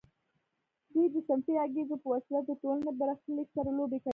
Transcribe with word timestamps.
دوی 0.93 1.07
د 1.13 1.15
صنفي 1.27 1.53
انګیزو 1.65 1.95
په 2.03 2.07
وسیله 2.13 2.39
د 2.45 2.51
ټولنې 2.61 2.91
برخلیک 2.99 3.47
سره 3.55 3.69
لوبې 3.77 3.99
کوي 4.03 4.09